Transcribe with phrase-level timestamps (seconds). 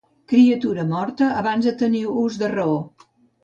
[0.31, 2.77] Criatura morta abans de tenir ús de raó.